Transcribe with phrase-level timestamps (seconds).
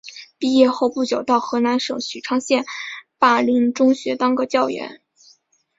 [0.39, 2.65] 毕业后不久到河南省许昌县
[3.19, 4.99] 灞陵中学当教员。